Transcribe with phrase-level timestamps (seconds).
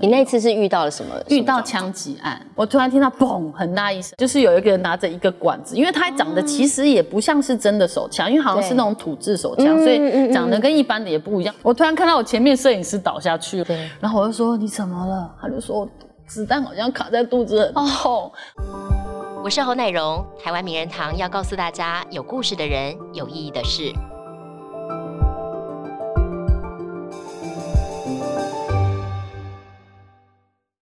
[0.00, 1.12] 你那次是遇到了什么？
[1.28, 11.52] 遇到枪击案，我突然听到嘣很大一声，就是有一个人拿着一个管子，因为他长得其实也不像是真的手枪，因为好像是那种土制手枪，所以长得跟一般的也不一样。
[11.62, 15.34] 我突然看到我前面摄影师倒下去了，然后我就说你怎么了？
[15.42, 15.88] 他就说
[16.28, 18.30] 子弹好像卡在肚子很痛。
[19.42, 23.92] 我是侯乃荣，台湾名人堂要告诉大家有故事的人，有意义的事。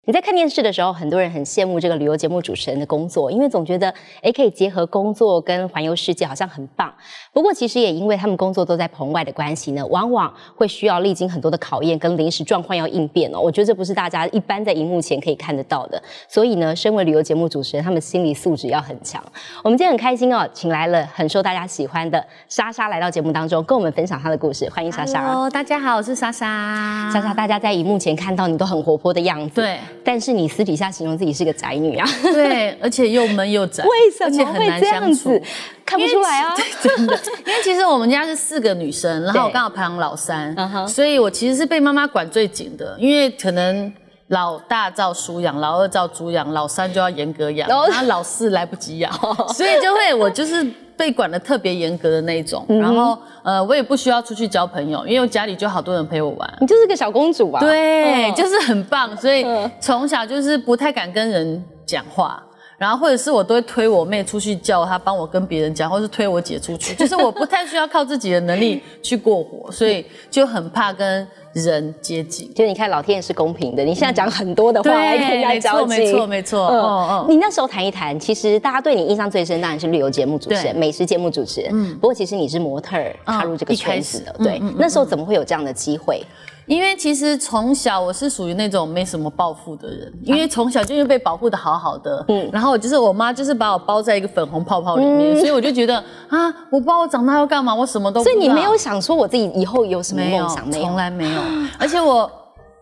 [0.06, 3.92] 你在看电视的时候，很多人很羡慕这个旅游节目主持人的工作，因为总觉得
[4.22, 6.94] 哎，可以结合工作跟环游世界，好像很棒。
[7.32, 13.40] 不过，其实也因为他们工作都在棚外的关系呢，往往会需要历经很多的考验跟临时状况要应变哦。
[13.40, 16.00] 我觉得这不是大家一般在荧幕前可以看得到的。
[16.28, 19.20] 所以呢，身为旅游节目主持人，他们心理素质要很强。
[19.64, 24.70] 我们今天很开心哦，请来了很受大家喜欢的莎莎来到节目当中，跟我们分享她的故事。
[24.70, 25.26] 欢迎莎莎。
[25.26, 27.10] Hello，大家好，我是莎莎。
[27.12, 29.60] 莎莎，大家在荧幕前看到你都很活泼的样子。
[29.60, 29.76] 对。
[30.06, 32.08] 但是你私底下形容自己是个宅女啊？
[32.22, 35.42] 对，而且又闷又宅，为什么会这样子？
[35.84, 37.18] 看不出来啊， 真的。
[37.44, 42.96] 因为其实我们家是四个女生，然后我刚好排行老三，所以我其实是被妈妈管最紧的。
[43.00, 43.92] 因为可能
[44.28, 49.12] 老大照书养，老二照猪养，老三就要严格养，然后老四来不及养，
[49.54, 50.66] 所以就会我就是。
[50.96, 56.50] 被管的特别严格的那一种，然后呃，我也不需要出去交朋友，因为我家里就好多人陪我玩。
[56.58, 57.60] 你就是个小公主吧？
[57.60, 59.46] 对，就是很棒，所以
[59.78, 62.42] 从小就是不太敢跟人讲话，
[62.78, 71.26] 然后或者是我都会推我妹出去叫她帮我跟别人讲，或是推我姐出去， 就是我不太需要靠自己的能力去过活，所以就很怕跟。
[71.56, 73.82] 人接近，就你看，老天也是公平的。
[73.82, 77.26] 你现在讲很多的话来跟人家交没错，没错，嗯嗯。
[77.30, 81.70] 你那时候谈一谈，其实大家对你印象最深当然是旅游节目主持人、美食节目主持人。
[81.72, 84.60] 嗯，不过其实你是模特踏入这个圈子的，对。
[84.76, 86.22] 那时候怎么会有这样的机会？
[86.66, 95.96] 因为其实从小我是属于那种没什么抱负的人，因为从小就是被保护的好好的，嗯，然后就是我妈就是把我包在一个粉红泡泡里面，所以我就觉得
[96.28, 98.22] 啊，我不知道我长大要干嘛，我什么都。
[98.22, 100.68] 所以你没有想说我自己以后有什么梦想？
[100.68, 101.40] 没有，从来没有，
[101.78, 102.30] 而且我。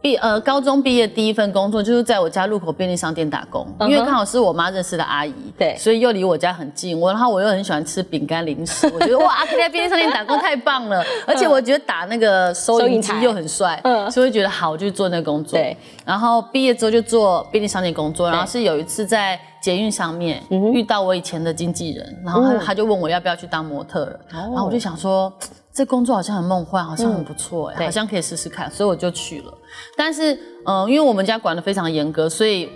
[0.04, 7.00] 毕呃，高中毕业第一份工作就是在我家路口便利商店打工，因为刚好是我妈认识的阿姨，对，所以又离我家很近。
[7.00, 15.59] 我然后我又很喜欢吃饼干零食， 我觉得哇，可以在便利商店打工太棒了，而且我觉得打那个收银机又很帅，嗯，所以觉得好，我就做那个工作。
[15.59, 25.32] 对，然后毕业之后就做便利商店工作，然后是有一次在捷运上面遇到我以前的经纪人，然后他他就问我要不要去当模特，然后我就想说。
[25.75, 29.53] 这工作好像很梦幻，好像很不错哎，好像可以试试看，所以我就去了。
[29.97, 32.71] 但是，嗯，因为我们家管的非常严格，所以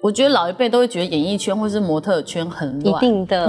[0.00, 3.46] 我觉得老一辈都会觉得演艺圈或是模特圈很乱，一定的。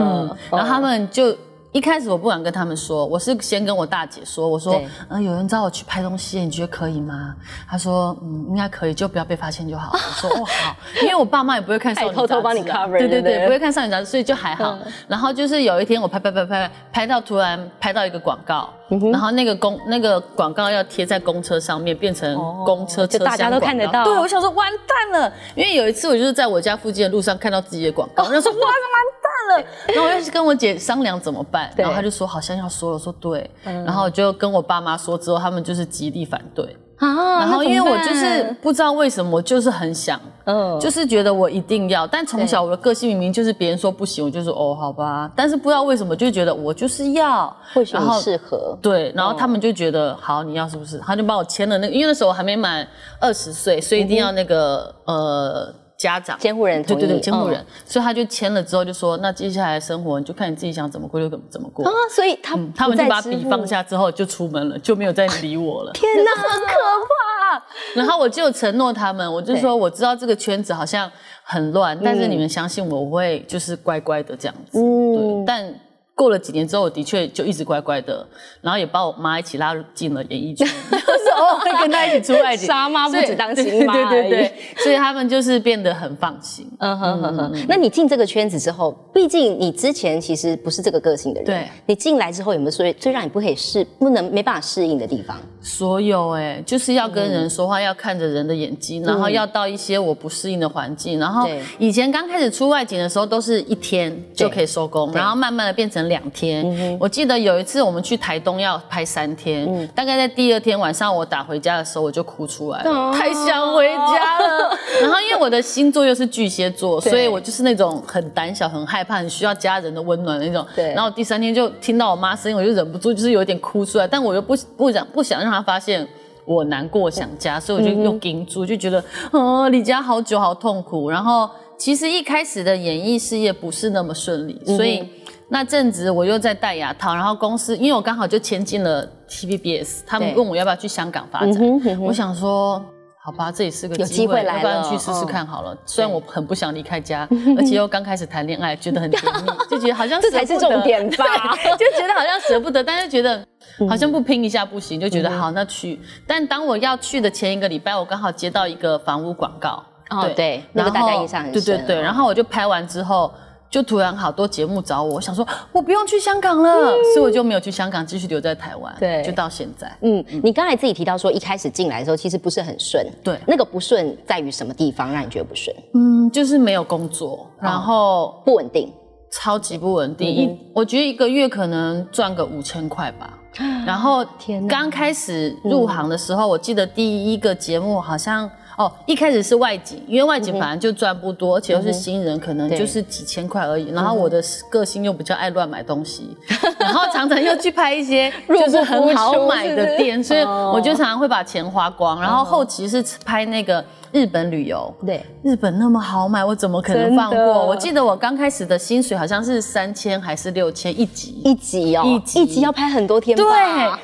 [0.50, 1.36] 然后他们就。
[1.76, 7.36] 一开始我不敢跟他们说，我是先跟我大姐说，我说，嗯，有人找我去拍东西，你觉得可以吗？
[7.70, 9.92] 她说，嗯，应该可以，就不要被发现就好。
[9.92, 14.78] 我说， 哦，好，因为我爸妈也不会看少女偷偷帮你 cover，对对对，不会看少女杂志，所以就还好。
[15.10, 18.70] 然后就是有一天我拍拍拍拍拍到突然拍到一个广告，
[19.12, 24.06] 然后那个公那个广告要贴在公车上面，变成公车车大家都看得到。
[24.06, 24.72] 对，我想说完
[25.12, 29.25] 蛋了，因为有一次我就是在我家附近的路上看到自己的广告，我就说 哇，完。
[29.48, 37.40] 了，然后我又是跟我姐商量怎么办，然后她就说好像要说了，说对，然后就跟我爸妈说之后，他们就是极力反对啊。
[37.40, 42.08] 然后因为我就是不知道为什么，我就是很想，嗯，就是觉得我一定要。
[42.08, 45.30] 但从小我的个性明明就是别人说不行，我就说哦好吧。
[45.36, 48.78] 但是不知道为什么就觉得我就是要，或许适合。
[48.82, 50.98] 对，然后他们就觉得好，你要是不是？
[51.00, 52.88] 他就帮我签了那个，因为那时候我还没满
[53.20, 55.74] 二十岁，所以一定要那个呃。
[56.06, 61.92] 家长监护人对对对监护人，所以他就签了之后就说，那接下来的生活你就看你自己想怎么过就怎么怎么过啊。
[62.16, 65.92] 所以他他们就把笔放下之后就出门了，就没有再理我了。
[65.98, 67.64] 天哪， 很可怕！
[67.96, 71.12] 然后我就承诺他们，我就说我知道这个圈子好像
[71.42, 74.80] 很乱，但是你们相信我，我会就是乖乖的这样子。
[74.80, 75.74] 嗯，但。
[76.16, 78.26] 过了几年之后，我的确就一直乖乖的，
[78.62, 82.66] 然后也把我妈一起拉进了演艺圈， 有时候会跟她一起出外景。
[82.66, 86.66] 杀妈不止当亲妈，对对对，所以他们就是变得很放心。
[86.80, 87.66] 嗯哼哼哼。
[87.68, 91.68] 那你进这个圈子之后，毕竟你之前其实不是这个个性的人，对。
[91.86, 95.38] 你进来之后有没有最最让你不可以适、不能没办法适应的地方？
[95.62, 101.20] 所有哎，就是要跟人说话，要看着人的眼睛，然后要到一些我不适应的环境。
[101.20, 101.46] 然后
[101.78, 106.05] 以前刚开始出外景的时候，都是一天就可以收工，然后慢慢的变成。
[106.08, 114.78] 两天，我记得有一次我们去台东要拍三天，大概在第二天晚上我打回家的时候我就哭出来了，太想回家了。
[115.02, 120.66] 然后因为我的星座又是巨蟹座，所以我就是那种很胆小、很害怕、很需要家人的温暖那种。
[120.76, 120.94] 对。
[120.94, 126.08] 然后第三天就听到我妈声音，我就忍不住就是有点哭出来，但我又不不想不想让她发现
[126.46, 131.10] 我难过想家，所以我就又顶住，就觉得哦离家好久好痛苦。
[131.10, 135.04] 然后其实一开始的演艺事业不是那么顺利，所以
[135.50, 141.62] 那阵子我又在戴牙套，然后公司因为我刚好就签进了 TVBS，他们问我要不要去香港发展，
[142.02, 142.84] 我想说。
[143.28, 145.76] 好吧，这也是个机会，要不然去试试看好了。
[145.84, 147.28] 虽然我很不想离开家，
[147.58, 151.26] 而且又刚开始谈恋爱，觉得很甜蜜， 就觉得好像这才是重点吧，
[151.76, 153.44] 就觉得好像舍不得，但是觉得
[153.90, 156.00] 好像不拼一下不行，就觉得好那去。
[156.28, 163.34] 但当我要去的前一个礼拜，我刚好接到一个房屋广告，哦对，那个大家印象很深，对对对，然后我就拍完之后。
[163.76, 166.72] 就突然好多节目找我，我想说我不用去香港了，
[167.14, 168.96] 所以我就没有去香港，继续留在台湾。
[168.98, 169.94] 对，就到现在。
[170.00, 173.06] 嗯，你刚才自己提到说一开始进来的时候其实不是很顺。
[173.22, 175.76] 对，那个不顺在于什么地方让你觉得不顺？
[175.94, 178.90] 嗯，就是没有工作，然后不稳定，
[179.30, 180.26] 超级不稳定。
[180.26, 183.38] 一我觉得一个月可能赚个五千块吧。
[183.86, 188.50] 然后天，刚开始入行的时候，我记得第一个节目好像。
[188.78, 193.90] 哦，一开始是外景，因为外景本来就赚不多，而且又是新人，可能就是几千块而已。
[193.92, 196.36] 然后我的个性又比较爱乱买东西，
[196.80, 202.20] 然后常常又去拍一些 就是很好买的店，所以我就常常会把钱花光。
[202.22, 203.84] 然后后期是拍那个。
[204.16, 207.68] 日本旅游，对，日本那么好买，我怎么可能放过？
[207.68, 213.46] 我记得我刚开始的薪水好像是三千还是六千一集，一集哦，一集要拍很多天，对，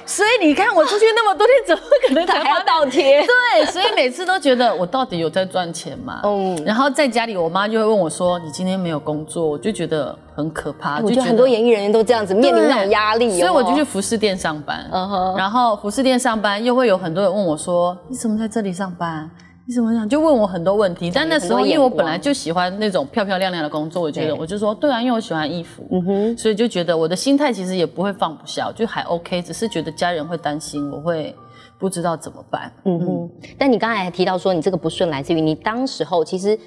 [0.06, 3.22] 所以你看我出去那么多天，怎么可能还要倒贴？
[3.26, 6.20] 对，所以每次都觉得我到底有在赚钱吗？
[6.26, 11.00] 嗯，然后在家里，我妈就会问我说：“你今天没有工作？”我就觉得很可怕。
[11.00, 14.86] 我觉得很多演艺人员都这样子面临那种压力，所以我就去服饰店上班。
[14.92, 19.32] 嗯哼，然后服饰店上班又会有很多人问我说：“你怎么在这里上班？”
[19.68, 20.10] 你怎么想？
[20.10, 31.36] 就问我很多问题，但那时候因为我本来就喜欢那种漂漂亮亮的工作，我觉得我就说对啊，因为我喜欢衣服，嗯哼，所以就觉得我的心态其实也不会放不下，就还 OK，只是觉得家人会担心，我会
[31.78, 33.30] 不知道怎么办，嗯哼。
[33.58, 36.58] 但你刚才还提到说，你这个不顺来自于你当时候其实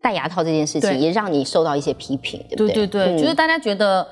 [0.00, 2.72] 戴牙套这件事情，也让你受到一些批评，对不对？
[2.72, 4.06] 对对对，就是大家觉得。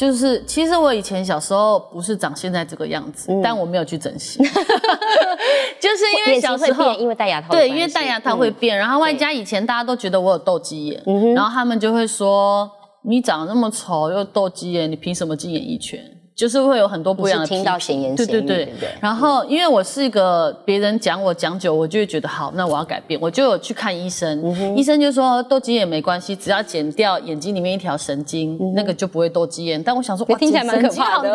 [0.00, 4.42] 就是，其实我以前小时候不是长现在这个样子，但我没有去整形，
[5.78, 11.02] 就是因为小时候因为戴牙套，对，因为戴牙套会变，然后外加以前大家都觉得我有斗鸡眼，
[11.34, 12.70] 然后他们就会说
[13.02, 16.00] 你长那么丑又斗鸡眼，你凭什么进演艺圈？
[16.40, 18.88] 就是会有很多不一样的听到闲言闲语，对对对。
[18.98, 24.74] 然后因为我是一个别人讲我讲久，我就会觉得好，那我要改变，我就有去看医生。
[24.74, 29.82] 医生就说斗鸡眼没关系，只要剪掉眼睛里面一条神经，那个就不会斗鸡眼。
[29.82, 31.30] 但我想说，听起来蛮可怕的。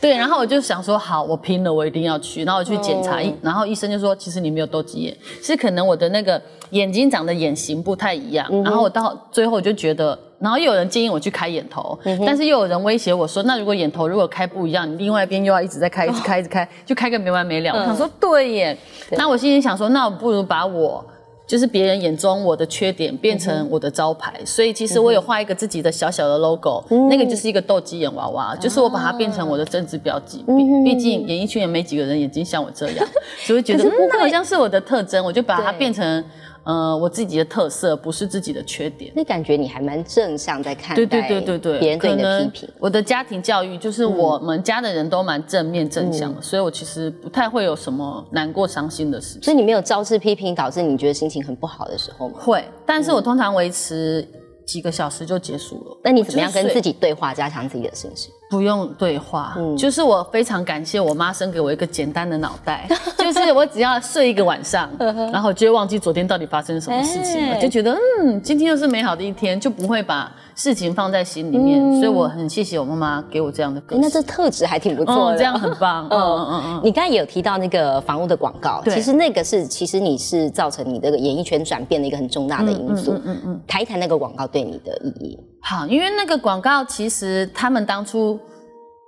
[0.00, 2.44] 对，然后我就想说，好，我拼了，我一定要去。
[2.44, 6.40] 然后我去检查，然后医生就说，其实你没有斗鸡眼，是可能我的那个
[6.70, 8.46] 眼睛长的眼型不太一样。
[8.62, 10.16] 然后我到最后我就觉得。
[10.42, 11.96] 然后又有人建议我去开眼头，
[12.26, 17.70] 但是又有人威胁我说，那如果眼头如果开不一样，你另外一边又要一直在开，一直开，一直开，就开个没完没了。
[17.72, 18.76] 我想说，对耶。
[19.12, 21.04] 那我心里想说，那我不如把我
[21.46, 24.34] 就是别人眼中我的缺点变成我的招牌。
[24.44, 30.44] 所以其实我有画一个自己的小小的 logo，那个就是一个斗鸡眼娃娃，就是我把它变成我的政治标记。
[30.84, 33.06] 毕竟演艺圈也没几个人眼睛像我这样，
[33.46, 36.24] 所以觉得那好像是我的特征，我就把它变成。
[36.64, 42.68] 呃，我自己的特色不是自己的缺点，那感觉你还蛮正向在看待别人对你的批评。
[42.78, 49.42] 我的家庭教育就是我们家的人都蛮正面正向的，所以我其实不太会有什么难过伤心的事情。
[49.42, 52.38] 所以你没有招致批评，导致你觉得心情很不好的时候吗？
[52.40, 54.26] 会，但是我通常维持
[54.64, 55.98] 几个小时就结束了。
[56.04, 58.34] 那你怎么样跟自己对话，加强自己的信心情？
[58.52, 64.90] 不用对话，嗯就是我非常感谢我妈生给我一个简单的脑袋， 就是我只要睡一个晚上，
[65.32, 71.80] 然后就会忘记昨天到底发生了什么事情了，就觉得嗯，今天又是美好的一天，就不会把事情放在心里面。
[71.98, 76.06] 所以我很谢谢我妈妈给我这样的个那这特质还挺不错的，这样很棒。
[76.12, 76.80] 嗯嗯嗯。
[76.84, 83.12] 你刚才也有提到那个房屋的广告，其实那个是其实你是造成你这个演艺圈转变的一个很重大的因素。
[83.12, 83.60] 嗯嗯嗯。
[83.66, 85.38] 谈一谈那个广告对你的意义。
[85.62, 88.38] 好，因为那个广告其实他们当初。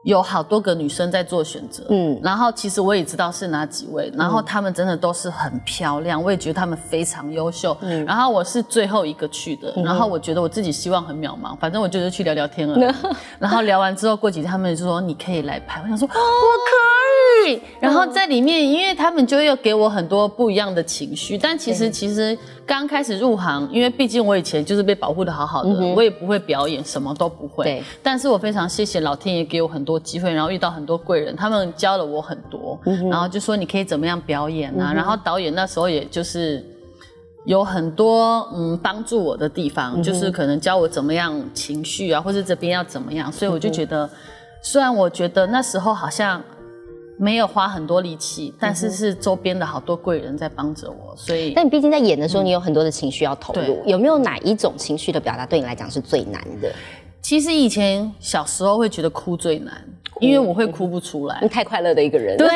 [0.04, 12.94] 有好多个女生在做选择，嗯，然后其实我也知道是哪几位，然后她们真的都是很漂亮，我也觉得她们非常优秀，嗯，然后我是最后一个去的，然后我觉得我自己希望很渺茫，反正我就是去聊聊天了，
[13.40, 16.20] 然后聊完之后过几天他们就说你可以来拍，我想说我可
[17.46, 22.36] 以，然后在里面，因为他们就要给我很多不一样的情绪，但其实其实。
[22.66, 27.62] 刚开始入行，因为毕竟我以前就是被保护的好好的，我也不会表演，什么都不会。
[27.62, 27.82] 对。
[28.02, 34.94] 但是我非常谢谢老天爷给我很多机会，然后遇到很多贵人，他们教了我很多，然后就说你可以怎么样表演啊。
[34.94, 36.64] 然后导演那时候也就是
[37.44, 43.30] 有很多嗯帮助我的地方，就是可能教我怎么样情绪啊，或者这边要怎么样。
[43.30, 44.08] 所以我就觉得，
[44.62, 46.42] 虽然我觉得那时候好像。
[47.16, 51.52] 没有花很多力气，但是是周边的好多贵人在帮着我，所以。
[51.54, 56.72] 但你毕竟在演的时候，你有很多的情绪要投入，有没有哪一种情绪的表达对你来讲是最难的？
[57.22, 59.72] 其实以前小时候会觉得哭最难。
[60.24, 62.36] 因为我会哭不出来，你太快乐的一个人。
[62.36, 62.48] 对，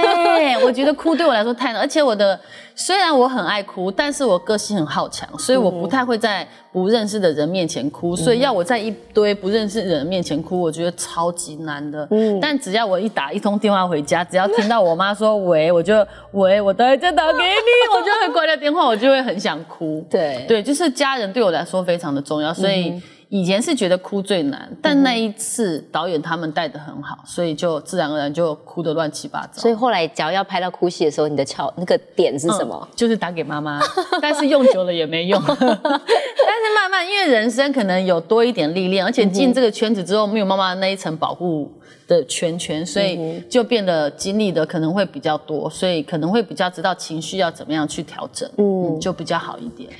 [0.64, 2.38] 我觉得哭对我来说太难，而且我的
[2.74, 8.16] 虽然我很爱哭，但是我个性很好强，所以我不太会在不认识的人面前哭。
[8.16, 12.06] 所以要我在一堆不认识的人面前哭，我觉得超级难的。
[12.10, 20.04] 嗯，但只要我一打一通电话回家，只要听到我妈说喂，我就喂，我等下再打给你，我就会挂掉电话，我就会很想哭。
[20.10, 23.00] 对对，就是家人对我来说非常的重要，所以。
[23.30, 29.60] 以前是觉得哭最难，但那一次导演他们带的很好，所以就自然而然就哭得乱七八糟。
[29.60, 32.88] 所以后来只要要拍到哭戏的时候，你的窍那个点是什么？
[32.96, 33.80] 就是打给妈妈，
[34.22, 35.38] 但是用久了也没用。
[35.46, 41.70] 但是慢慢，因为人生可能有多一点历练，而且进这个圈子之后没有妈妈那一层保护
[42.06, 49.90] 的圈圈，所以就变得经历的可能会比较多，所以可能会比较知道情绪要怎么样去调整，嗯，就比较好一点。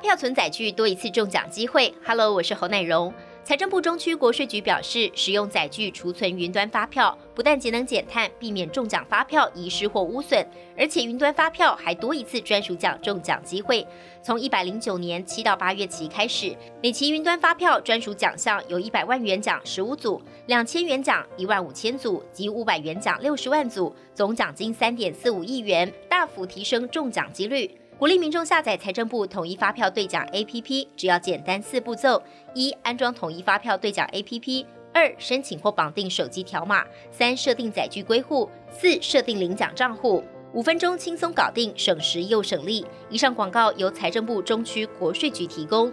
[0.00, 1.92] 票存载具多一次中奖机会。
[2.04, 3.12] Hello，我是侯乃荣。
[3.44, 13.86] 财政部中区国税局表示，使用载具储存云端发票，不但节能减碳，避免中奖发票遗失或污损，而且云端发票还多一次专属奖中奖机会。
[14.22, 27.70] 从一百零九年七到八月期开始，每期云端发票专属奖项有一百万元奖十五组，两千元奖一万五千组及五百元奖六十万组，总奖金三点四五亿元，大幅提升中奖几率。
[28.00, 32.22] 鼓励民众下载财政部统一发票兑奖 APP，只要简单四步骤：
[32.54, 34.64] 一、安装统一发票兑奖 APP；
[34.94, 40.24] 二、申请或绑定手机条码；三、设定载具归户；四、设定领奖账户。
[40.54, 42.86] 五分钟轻松搞定，省时又省力。
[43.10, 45.92] 以上广告由财政部中区国税局提供。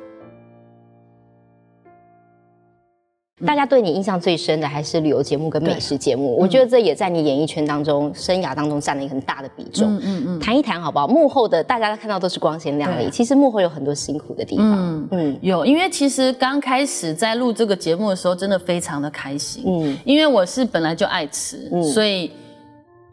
[3.45, 9.95] 大家对你印象最深的还是旅游节目跟美食节目，我觉得这也在你演艺圈当中生涯当中占了一个很大的比重。
[9.97, 11.07] 嗯嗯嗯，谈一谈好不好？
[11.07, 14.73] 幕后的大家看到都是光鲜亮丽，其实幕后有很多辛苦的地方。
[14.73, 19.63] 嗯嗯，有，因为其实刚开始在录这个节目的时候，真的非常的开心。
[19.67, 22.31] 嗯，因为我是本来就爱吃，所以。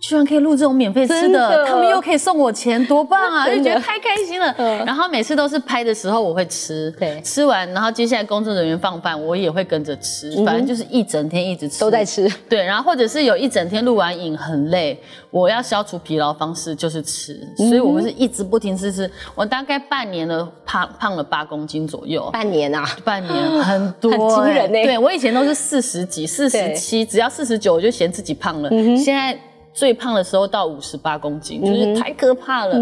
[0.06, 3.48] 居然可以录这种免费吃的，他们又可以送我钱，多棒啊！
[3.48, 4.54] 就觉得太开心了。
[4.84, 12.30] 然后每次都是拍的时候我会吃，对，吃完然后接下来工作人员放饭，我也会跟着吃，反正就是一整天一直吃，都在吃。
[12.50, 19.10] 对，然后或者是有一整天录完影很累，我要消除疲劳方式就是吃，所以我们是一直不停吃吃。
[19.34, 22.28] 我大概半年了，胖胖了八公斤左右。
[22.30, 24.84] 半年啊，半年很多， 很惊人呢。
[24.84, 28.68] 对我以前都是四十几、四十七，只要四十九我就嫌自己胖了。
[28.98, 29.38] 现在。
[29.74, 32.78] 最胖的时候到五十八公斤，就是太可怕了。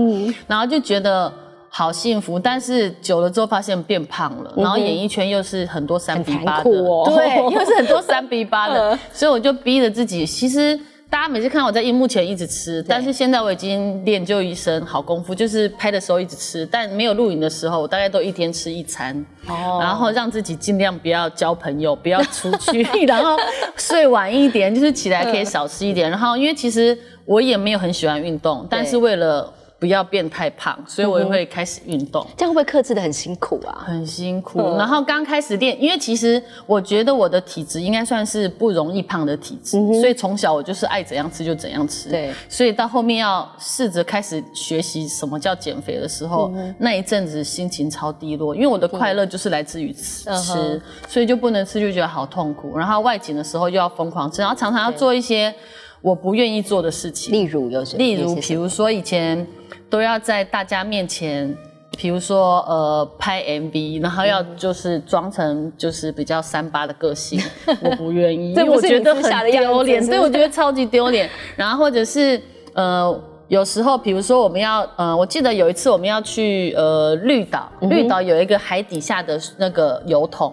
[0.47, 1.33] 然后就觉得
[1.69, 4.53] 好幸福，但是久了之后发现变胖了。
[4.57, 6.71] 然后演艺圈又是很多三比八的，
[7.07, 10.79] 对，又是很多三比八的， 所以我就逼着自己，其实。
[11.13, 19.15] 大家每次看到我在荧幕前一直吃，但是现在我已经练就一身好功夫，就是拍的时候一直吃，但没有录影的时候，我大概都一天吃一餐，
[19.47, 23.37] 然后让自己尽量不要交朋友， 不要出去， 然后
[23.77, 26.09] 睡晚一点，就是起来可以少吃一点。
[26.09, 29.53] 然后因为其实我也没有很喜欢运动，但是为了。
[29.83, 32.25] 不要变太胖，所以我也会开始运动。
[32.37, 33.83] 这样会不会克制的很辛苦啊？
[33.85, 34.61] 很辛苦。
[34.79, 42.11] 然后刚开始练，因为其实我觉得我的体质应该算是不容易胖的体质，所以从小我就是爱怎样吃就怎样吃。
[42.11, 42.33] 对。
[42.49, 52.79] 所以到后面要试着开始学习什么叫减肥的时候，那一阵子心情超低落，因为我的快乐就是来自于吃，吃，所以就不能吃就觉得好痛苦。
[52.79, 55.53] 然后外景的时候又要疯狂吃，然后常常要做一些
[56.01, 57.33] 我不愿意做的事情。
[57.33, 57.83] 例如有？
[57.97, 59.45] 例如，比如说以前。
[59.93, 61.55] 都要在大家面前，
[61.99, 67.39] 比如说呃拍 MV，然后要就是装成就是比较三八的个性，
[67.85, 71.29] 我不愿意，因为我觉得很丢脸，对，我觉得超级丢脸。
[71.57, 72.41] 然后或者是
[72.73, 73.23] 呃。
[73.53, 80.51] 有时候，比如说我们要，呃，我记得有一次我们要去呃绿岛，绿岛有一个海底下的那个油桶，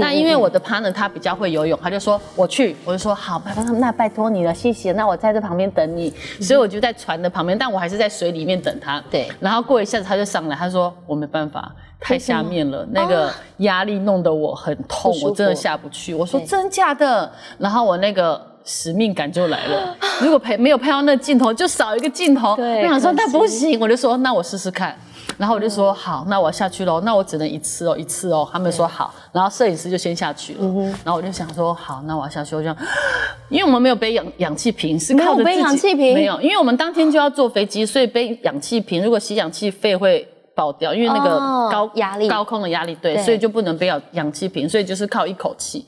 [0.00, 3.40] 那因为我的 partner 他比较会游泳，他就说我去，我就说好，
[3.78, 9.00] 那拜托你了，谢谢，那我在这旁边等你，所以我就在船的旁边，但我还是在水里面等他。
[9.08, 16.12] 对，然后过一下子他就上来，他说我没办法，太下面了，那个压力弄得我很痛，我真的下不去。
[16.12, 18.49] 我说真假的，然后我那个。
[18.64, 19.96] 使命感就来了。
[20.20, 22.54] 如果拍没有拍到那镜头，就少一个镜头。
[22.56, 24.96] 我想说那不行，我就说那我试试看。
[25.38, 27.00] 然后我就说好，那我下去喽。
[27.00, 28.46] 那我只能一次哦，一次哦。
[28.52, 30.60] 他们说好，然后摄影师就先下去了。
[31.02, 32.54] 然后我就想说好，那我要下去。
[32.54, 32.68] 我就
[33.48, 39.02] 因为我们没有背氧氧气瓶，是靠着背氧气瓶没有，因为我们当天就要坐飞机，所以背氧气瓶。
[39.02, 40.28] 如果吸氧气肺会
[40.60, 41.38] 爆掉，因为那个
[41.72, 45.86] 高压力、高空的压力，对，所以就不能背氧氧气瓶，所以就是靠一口气。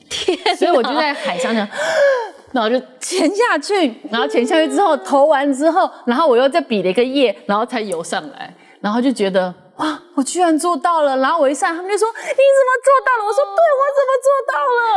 [0.57, 1.67] 所以我就在海上讲。
[2.51, 11.17] 然后就潜下去，然后潜下去之后投完之后，然后我又再比了一个耶，然后才游上来，然后就觉得哇，我居然做到了。
[11.17, 13.25] 然后我一上，他们就说你怎么做到了？
[13.27, 14.53] 我说对，我怎么做到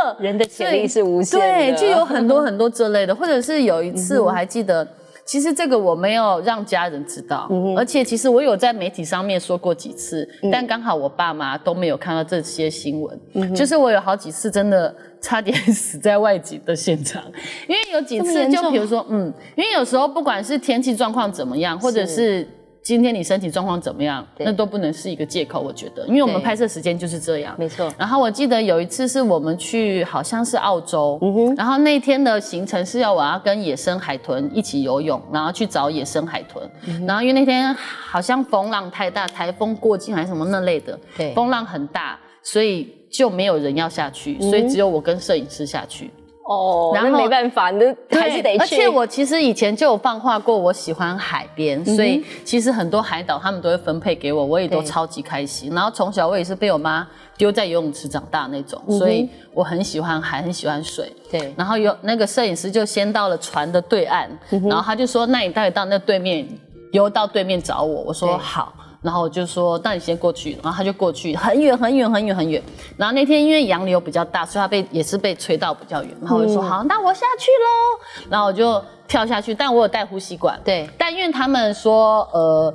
[0.09, 0.17] 了？
[0.19, 4.87] 人的潜力是无限的，对，就有很多很多这类的，或者是有一次我还记得。
[5.27, 13.53] 其实这个我没有让家人知道，而且其实我有在媒体上面说过几次，但刚好我爸妈都没有看到这些新闻。
[13.53, 17.21] 就是我有好几次真的差点 死在外景的现场，
[17.67, 22.47] 因为有几次就比如说，嗯，因为有时候不管是天气状况怎么样，或者是。
[22.87, 24.25] 今天你身体状况怎么样？
[24.37, 27.53] 那都不能是一个借口，我觉得，因为我们拍摄时间就是这样。
[27.59, 27.93] 没错。
[27.97, 31.19] 然后我记得有一次是我们去，好像是澳洲，
[31.57, 36.65] 然后那天的行程是要我要跟野生海豚一起游泳，然后去找野生海豚。
[37.05, 46.09] 然后因为那天好像风浪太大，台风过境还是什么那类的，对，风浪很大，所以就没有人要下去，所以只有我跟摄影师下去。
[46.47, 48.57] 哦，然后没办法，你还是得去。
[48.59, 55.75] 而且我其实以前就有放话过，我喜欢海边，所以其实很多海岛他们都会分配给我，我也都超级开心。
[55.75, 57.05] 然后从小我也是被我妈
[57.37, 61.11] 丢在游泳池长大那种，所以我很喜欢海，很喜欢水。
[61.29, 61.53] 对。
[61.57, 66.47] 然后有那个摄影师就先到了船的对岸，然后他就说：“那你待会到那对面
[66.93, 72.61] 游到对面找我。”我说：“好。”然后我就说，那你先过去，然后他就过去，很远很远很远很远。
[72.97, 76.11] 然后那天因为洋流比较大，所以他被也是被吹到比较远。
[76.21, 78.29] 然后我就说好，那我下去喽。
[78.29, 80.59] 然后我就跳下去，但我有带呼吸管。
[80.63, 80.89] 对。
[80.97, 82.73] 但因为他们说，呃，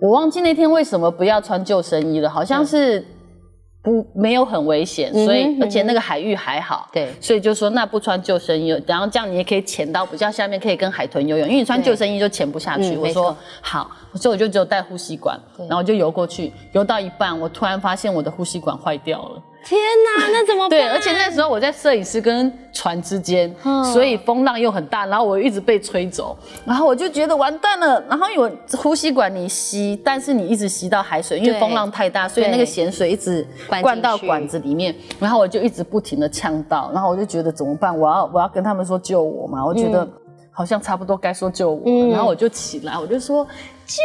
[0.00, 3.06] 我忘记那天为什么不要穿救生衣了，好像是。
[3.82, 12.94] 不，没有很危险，所以而且那个海域还好，对，所以就说那不穿救生衣，然后这样你也可以潜到比较下面，可以跟海豚游泳，因为你穿救生衣就潜不下去。
[12.96, 19.42] 我说好，所以我就只有带呼吸管，然后我就游过去，游到一半，我突然发现我的呼吸管坏掉了。
[19.64, 19.80] 天
[20.18, 20.70] 哪， 那怎么办？
[20.70, 23.54] 对，而且那时候我在摄影师跟船之间，
[23.92, 28.02] 所以风浪又很大，然后我一直被吹走，然后我就觉得完蛋了。
[28.08, 33.46] 然后因为呼吸管你吸，但是你一直吸到海水，因为风浪太大，所以那个咸水一直
[33.82, 37.96] 灌到管子里面，然后我就一直不停的呛到，然后我就觉得怎么办？
[37.96, 39.64] 我要我要跟他们说救我嘛？
[39.64, 40.08] 我觉得
[40.60, 43.46] 好像差不多该说救我，然后我就起来，我就说。
[43.90, 43.96] 救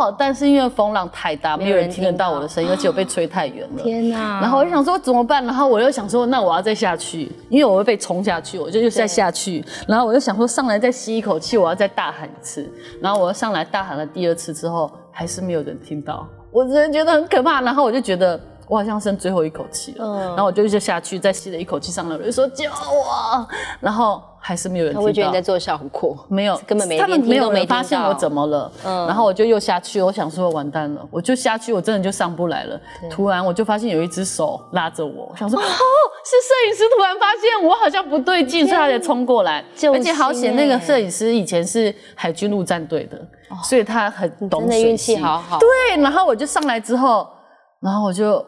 [0.00, 0.16] 我！
[0.18, 3.82] 但是因为风浪太大，没有人听得到我的声音，而且我被吹太远了。
[3.82, 4.40] 天哪！
[4.40, 5.44] 然后我就想说怎么办？
[5.44, 9.62] 然后我又想说，那我要再下去，因为我会被冲下去，我就又再下去。
[9.86, 12.66] 然后我就想说，上来再吸一口气，我要再大喊一次。
[13.02, 17.60] 然后我又上来大喊了第二次之后，还是没有人听到，我真的觉得很可怕。
[17.60, 20.20] 然后我就觉得我好像剩最后一口气了。
[20.28, 23.46] 然后我就就下去，再吸了一口气上来，我就说救我！
[23.80, 24.22] 然后。
[24.38, 25.00] 还是没有人听到。
[25.00, 26.96] 他会觉得你在做效果， 没有，根本没。
[26.96, 32.80] 他们没有人发现我怎么了，然后我就又下去，我想说完蛋了，我就下去，我真的就上不来了。
[33.10, 36.84] 突然我就发现有一只手拉着我，我想说 哦，是摄影师。
[36.96, 39.64] 突然发现我好像不对劲，所以他才冲过来。
[39.92, 43.20] 而且好险，那个摄影师以前是海军陆战队的，
[43.64, 45.58] 所以他很懂水运气好好。
[45.58, 47.26] 对，然后我就上来之后，
[47.80, 48.46] 然后我就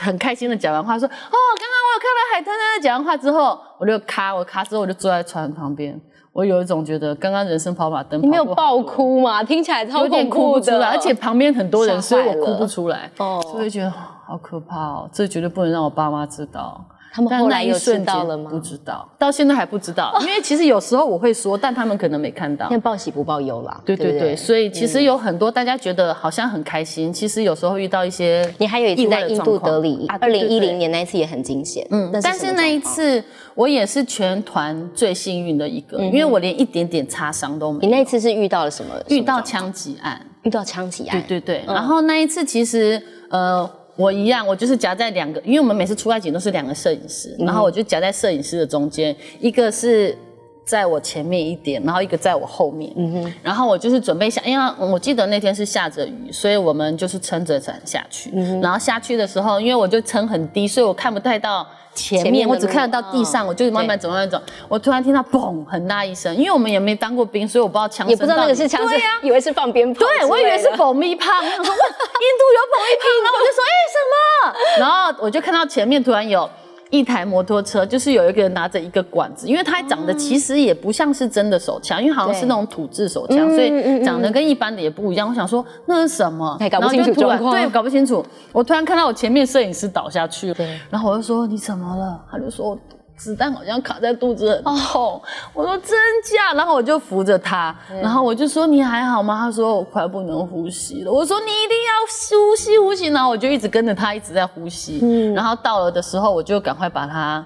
[0.00, 1.74] 很开心的讲完话说哦，刚刚。
[1.84, 6.00] 我有看到海滩在讲完话之后，我就卡，我卡之后我就坐在船旁边，
[6.32, 9.44] 我有一种觉得刚刚人生跑马灯，你没有爆哭吗？
[9.44, 16.84] 听起来超有点哭不出来，而且旁边很多人，所以我哭不出来，哦所以觉得好可怕哦，这绝对不能让我爸妈知道。
[17.14, 18.50] 他们后来有知道了吗？
[18.50, 20.12] 不知道，到现在还不知道。
[20.22, 22.68] 因为其实有时候我会说，但他们可能没看到。
[22.68, 23.80] 现在报喜不报忧啦。
[23.84, 28.52] 对对对，所以其实有很多大家觉得好像很开心，其实有时候遇到一些。
[28.58, 31.86] 你还有一次在印度德里，二零一零年那一次也很惊险。
[31.92, 33.22] 嗯，但是那一次
[33.54, 37.86] 我也是全团最幸运的一个，因为我连一点点擦伤都没。
[37.86, 38.92] 你那一次是遇到了什么？
[39.06, 40.20] 遇到枪击案。
[40.42, 41.22] 遇到枪击案。
[41.28, 41.64] 对对对。
[41.72, 43.70] 然后那一次其实呃。
[43.96, 50.16] 我一样，我就是夹在两个，因为我们每次出外景都是两个摄影师，然后我就夹在摄影师的中间，一个是
[50.64, 58.30] 在我前面一点，然后一个在我后面，嗯哼，然后我就是准备下，因为我记得那天是下着雨，所以我们就是撑着伞下去，
[58.62, 61.66] 然后下去的时候，因为我就撑很低，所以我看不太到。
[61.94, 64.42] 前面我只看得到地上，我就慢慢走慢慢走。
[64.68, 68.10] 我突然听到嘣很大一声，因为我们也没当过兵，所以我不知道枪声。
[68.10, 70.00] 也不知道那个是枪声，以为是放鞭炮。
[70.00, 71.40] 对，我以为是爆米花。
[71.46, 74.80] 印度有爆米花，然后我就说哎什么？
[74.80, 76.50] 然后我就看到前面突然有。
[76.94, 85.28] 一台摩托车，就是有一个人拿着一个管子，因为他长得其实也不像是真的手枪，因为好像是那种土制手枪，所以长得跟一般的也不一样。
[85.28, 88.24] 我想说那是什么，搞不清楚状况，对，搞不清楚。
[88.52, 90.56] 我突然看到我前面摄影师倒下去了，
[90.88, 92.20] 然后我就说你怎么了？
[92.30, 92.78] 他就说。
[93.24, 95.18] 子弹好像卡在肚子很痛，
[95.54, 99.38] 我说真假，然后我就扶着他，然后我就说你还好吗？
[99.40, 101.10] 他说我快不能呼吸了。
[101.10, 105.00] 我说你一定要呼吸呼吸，然后我就一直跟着他一直在呼吸，
[105.34, 107.42] 然后到了的时候我就赶快把他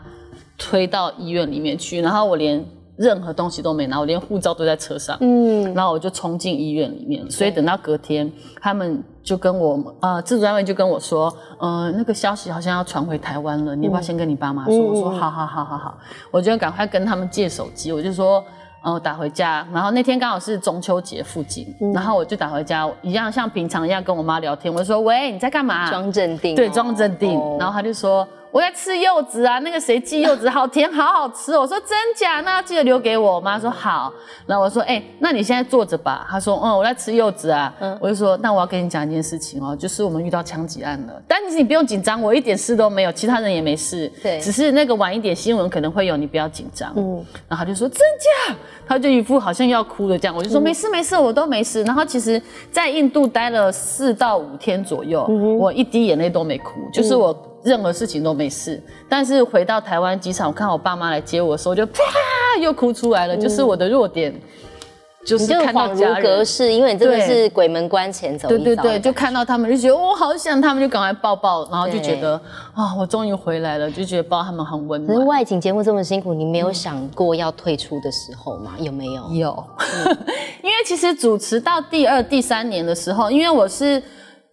[0.58, 2.64] 推到医院里面去，然后我连
[2.98, 5.16] 任何东西都没拿，我连护照都在车上。
[5.20, 8.30] 嗯，然后我就冲进医院里面，所以等到隔天，
[8.60, 14.76] 他们就跟我呃，自主单位就跟我说，呃，那个消息好像要传回台湾了，你要不要先跟你爸妈说？
[14.76, 15.98] 我说好好好好好，
[16.30, 18.44] 我就赶快跟他们借手机，我就说。
[18.80, 24.72] 呃，打回家，然后那天刚好是中秋节附近，然后我就打回家，一样像平常一样跟我妈聊天。
[24.72, 27.32] 我就说：“喂，你在干嘛？”装镇定，对，装镇定。
[27.58, 28.26] 然后他就说。
[28.50, 31.56] 我在吃柚子啊，那个谁寄柚子好甜，好好吃。
[31.56, 32.40] 我说真假？
[32.40, 33.34] 那要记得留给我。
[33.34, 34.12] 我妈说好。
[34.46, 36.26] 然后我说哎，那你现在坐着吧。
[36.30, 37.72] 她说嗯，我在吃柚子啊。
[37.80, 41.22] 嗯，我就说那我要跟你讲一件事情哦，就是我们遇到枪击案了。
[41.28, 44.10] 但是你不用紧张，我一点事都没有，其他人也没事。
[44.22, 46.90] 对，只是那个晚一点新闻可能会有，你不要紧张。
[46.96, 48.00] 嗯，然后她就说真
[48.48, 48.56] 假？
[48.86, 50.34] 她就一副好像要哭的这样。
[50.34, 51.82] 我就说没事没事，我都没事。
[51.82, 52.40] 然后其实，
[52.72, 55.26] 在印度待了四到五天左右，
[55.58, 57.36] 我一滴眼泪都没哭，就是我。
[57.68, 62.02] 任何事情都没事，但是回到台湾机场，我看我爸妈来接我的时候，就啪
[62.60, 63.36] 又哭出来了。
[63.36, 64.34] 就是我的弱点，
[65.24, 68.48] 就是恍如隔世，因为你真的是鬼门关前走。
[68.48, 72.40] 对对对，就看到他们就觉得我好想他们，就赶快抱抱，然后就觉得
[72.74, 75.14] 啊，我终于回来了，就觉得抱他们很温暖。
[75.14, 78.72] 可是外景节目这么辛苦，你没有想过要退出的时候吗？
[78.78, 79.30] 有没有？
[79.34, 79.64] 有，
[80.64, 84.02] 因为其实主持到第二、第三年的时候，因为我是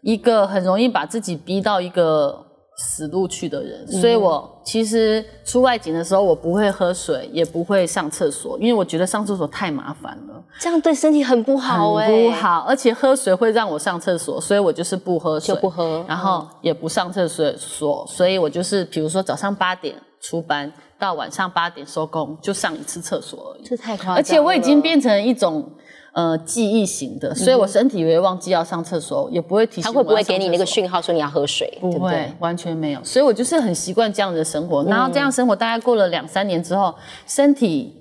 [0.02, 2.45] 一个很容易把自己逼到一个。
[2.78, 25.72] 死路去的人，所以我其实出外景的时候，我不会喝水，也不会上厕所，因为我觉得上厕所太麻烦了，这样对身体很不好哎，不好，而且喝水会让我上厕所，所以我就是不喝水，就不喝，然后也不上厕所，所以我就是比如说早上八点出班，到晚上八点收工，就上一次厕所而已，这太夸张，而且我已经变成一种。
[26.16, 29.84] 呃，记忆型的，所以我身体也会忘记要上厕所，也不会提醒。
[29.84, 31.78] 他会不会给你那个讯号说你要喝水？
[31.82, 33.04] 不会，完全没有。
[33.04, 34.82] 所以我就是很习惯这样的生活。
[34.86, 36.96] 然后这样生活大概过了两三年之后，
[37.28, 37.94] 身体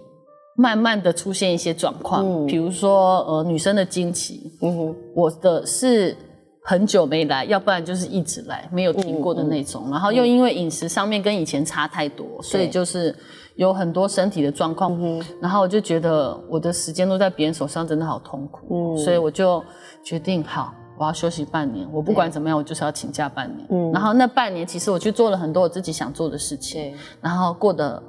[0.56, 6.16] 慢慢的出现一些状况，比如说呃女生的经期，嗯哼，我的是
[6.62, 9.90] 很久没来，要不然就是一直来，没有停过的那种。
[9.90, 13.12] 然后又因为饮食上面跟以前差太多，所以就是。
[13.56, 14.98] 有很多身体的状况，
[15.40, 19.62] 然后我就觉得我的时间都在别人手上，真的好痛苦，嗯所以我就
[20.02, 21.88] 决定好，我要休息半年。
[21.92, 23.64] 我不管怎么样，我就是要请假半年。
[23.70, 28.02] 嗯然后那半年，其实我去做了很多我自己想做的事情，然后过得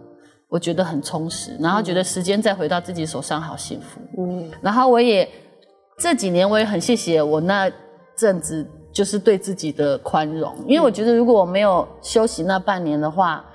[0.50, 4.02] 我觉得很充实，然后觉得时间再回到自己手上好幸福。
[4.18, 5.30] 嗯，然后我也
[6.00, 7.72] 这几年我也很谢谢我那
[8.16, 13.46] 阵子就是对自己的宽容，因为我觉得如果我没有休息那半年的话。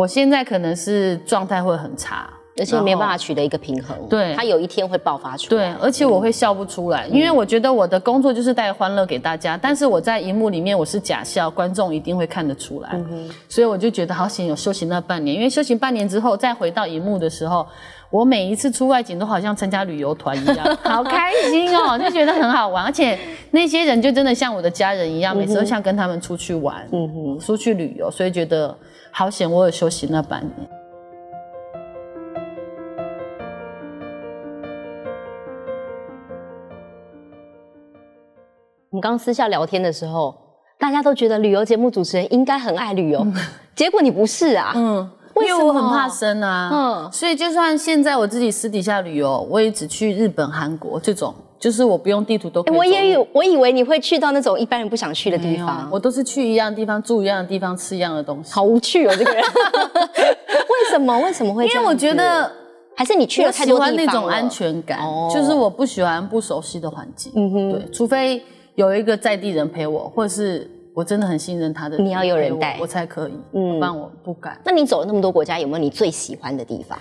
[0.00, 3.94] 我现在可能是状态会很差，而且没办法取得一个平衡。
[4.08, 5.74] 对，他有一天会爆发出来。
[5.74, 12.98] 对，而且我会笑不出来，因为我觉得我的工作就是带欢乐给大家，但是我在荧幕里面我是假笑，观众一定会看得出来。
[13.46, 17.66] 所以我就觉得好险有休息那半年，因为休息半年之后再回到荧幕的时候，
[18.08, 23.18] 我每一次出外景都好像参加旅游团一样， 好开心哦，就觉得很好玩，而且
[23.50, 28.74] 那些人就真的像我的家人一样，每次都像跟他们出去玩，嗯哼，出去旅游，所以觉得。
[29.12, 30.68] 好险，我有休息那半年。
[38.90, 40.34] 我们刚私下聊天的时候，
[40.78, 43.26] 大家都觉得旅游节目主持人应该很爱旅游，
[43.74, 44.72] 结果你不是啊？
[44.74, 46.70] 嗯，因为我很怕生啊。
[46.72, 51.34] 嗯，所以就算现在我自己私底下旅游，我也只去日本、韩国这种。
[51.60, 52.76] 就是我不用地图都可以。
[52.76, 55.86] 我也有，我以为你会去到那种一般人不想去的地方。
[55.92, 58.50] 我都是去一样地方，住一样的地方，吃一样的东西。
[58.52, 59.42] 好无趣哦，这个人。
[59.44, 61.20] 为什么？
[61.20, 61.66] 为什么会？
[61.68, 62.50] 因为我觉得
[62.96, 64.98] 还是你去了太多地方喜欢那种安全感，
[65.32, 67.30] 就是我不喜欢不熟悉的环境。
[67.36, 67.72] 嗯哼。
[67.72, 68.42] 对，除非
[68.76, 73.32] 有一个在地人陪我，或者是我真的很信任他的，你要有人带我才可以。
[73.52, 74.58] 嗯，不然我不敢。
[74.64, 76.98] 那你走了那么多国家，有没有你最喜欢的地方？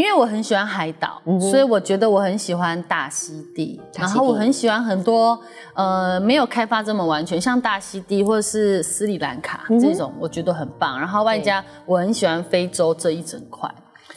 [0.00, 3.78] 因为我很喜欢海岛，所以我觉得我很喜欢大溪地。
[3.98, 5.38] 然后我很喜欢很多
[5.74, 10.98] 呃没有开发这么完全，像大溪地或者是斯里兰卡这种，我觉得很棒。
[10.98, 13.70] 然后外加我很喜欢非洲这一整块，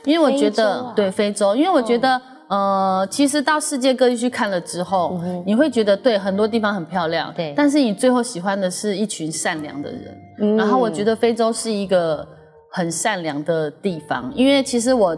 [0.06, 10.58] 因为我觉得对非洲，因为我觉得呃其实到世界各地去看了之后，你会觉得对很多地方很漂亮，对，但是你最后喜欢的是一群善良的人。
[10.58, 12.26] 然后我觉得非洲是一个
[12.72, 15.18] 很善良的地方，因为其实我。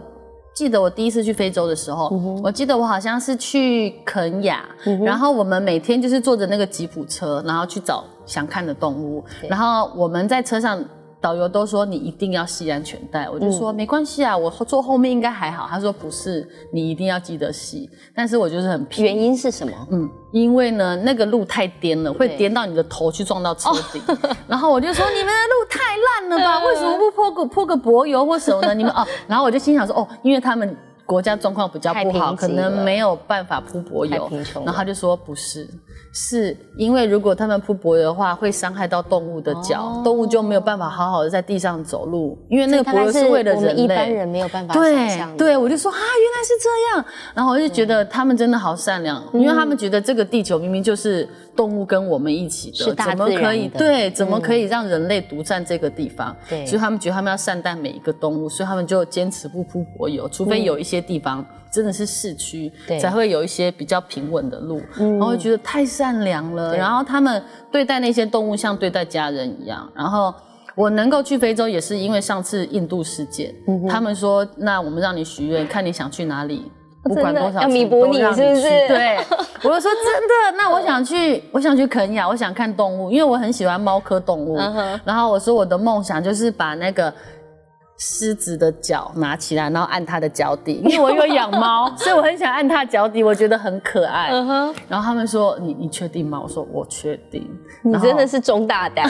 [0.56, 2.08] 记得我第一次去非洲的时候，
[2.42, 4.64] 我记得我好像是去肯雅，
[5.04, 10.82] 然后我们每天就是坐着那个吉普车，然后去找想看的动物，然后我们在车上。
[11.20, 15.66] 导游都说你一定要系安全带，我就说没关系啊，我坐后面应该还好。
[15.68, 17.90] 他说不是，你一定要记得系。
[18.14, 19.72] 但是我就是很原因是什么？
[19.90, 24.00] 嗯，因为呢那个路太颠了，会颠到你的头去撞到车顶。
[24.46, 26.64] 然后我就说你们的路太烂了吧？
[26.64, 28.74] 为什么不泼个泼个柏油或什么呢？
[28.74, 30.76] 你们哦，然后我就心想说哦，因为他们。
[31.06, 34.28] 国家状况比较不好，可能没有办法铺柏油。
[34.56, 35.66] 然后他就说不是。
[36.18, 54.10] 是因为如果他们铺柏油的话，会伤害到动物的脚，动物就没有办法好好的在地上走路，因为那个柏油是为了人类，一般人没有办法对对，我就说啊，原来是这样，然后我就觉得他们真的好善良，因为他们觉得这个地球明明就是动物跟我们一起的，怎么可以对？
[54.10, 56.36] 怎么可以让人类独占这个地方？
[56.48, 61.44] 对，所以他们觉得他们要善待每一个动物，所以他们就坚持不铺柏油，除非有一些地方。
[61.68, 66.74] 真的是市区才会有一些比较平稳的路，然后觉得太善良了。
[66.74, 69.86] 然后他们对待那些动物像对待家人一样。
[69.94, 70.34] 然后
[70.74, 73.54] 我能够去非洲，也是因为上次印度事件，
[73.90, 76.72] 他们说那我们让你许愿，看你想去哪里，
[77.08, 78.62] 不管多少要弥补你是不是。
[78.88, 79.18] 对，
[79.62, 84.56] 我就说真的，那我想去，我想去肯亚，我想看动物，因为我很喜欢猫科动物。
[85.04, 87.12] 然后我说我的梦想就是把那个。
[87.98, 94.30] 狮子的脚拿起来，然后按它的脚底， 因为我有养猫， 所以我很想按它脚底，我觉得很可爱。
[94.88, 97.48] 然后他们说：“你你确定吗？”我说：“我确定。”
[97.82, 99.08] 你真的是中大胆，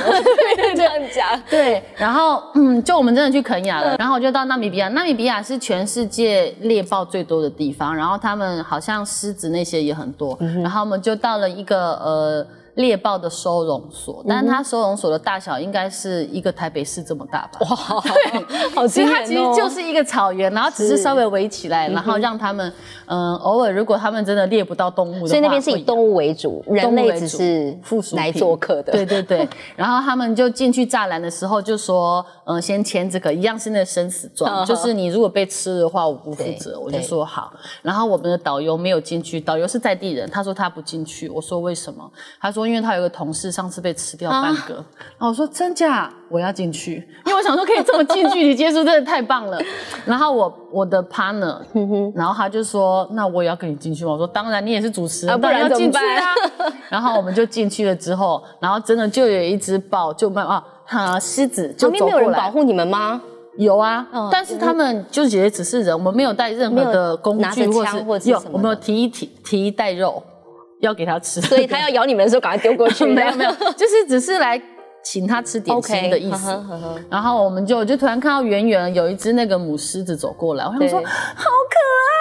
[0.76, 1.26] 这样讲。
[1.50, 4.88] 对，然后嗯，就我们真的去肯亚了，然后我就到纳米比亚。
[4.88, 12.46] 纳米比亚是全世界猎豹最多的地方，然后他们好像狮子那些也很多，然后我们就到了一个呃。
[12.76, 17.60] 猎豹的收容所，但是它收容所的大小应该是一个台北市这么大吧？
[17.60, 19.18] 哇，对，好惊人哦！
[19.18, 22.70] 它其实就是一个草原，然后只是稍微围起来，然后让他们，
[23.06, 28.92] 嗯，偶尔如果他们真的猎不到动物的话，所以那边是以动物为主，人类只是附属来做客的。
[28.92, 36.78] 对对对，然后他们就进去栅栏的时候就说，嗯，先签这个，一样是那生死状，就是你如果被吃的话，我不负责。
[36.78, 42.12] 我就说好，然后我们的导游没有进去，导游是在地人，他说他不进去，我说为什么？
[42.38, 42.65] 他说。
[42.66, 49.58] 因为他有个同事上次被吃掉半个，然后我说真假，我要进去，因为我想说可以这么近距离接触，真的太棒了。
[50.04, 51.58] 然后我我的 partner，
[52.14, 54.12] 然后他就说那我也要跟你进去吗？
[54.12, 56.34] 我说当然，你也是主持人，不然进去啊。
[56.90, 62.14] 然后我们就进去了之后，然后真的就有一只豹就慢啊，哈狮子就走过来。
[62.16, 63.20] 没有人保护你们吗？
[63.58, 70.22] 有啊，但是他们就觉得只是人，我们没有带任何的工具或是有，我们有提一提提一袋肉。
[70.80, 73.04] 要给他吃，所以他要咬你们的时候，赶快丢过去。
[73.06, 74.60] 没有没有，就是只是来
[75.02, 76.50] 请他吃点心的意思。
[77.10, 82.15] 然后我们就就突然看到远远有一只那个母狮子走过来，我想说好可爱。